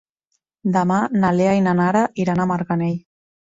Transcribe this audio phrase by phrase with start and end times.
[0.77, 3.01] Demà na Lea i na Nara iran a Marganell.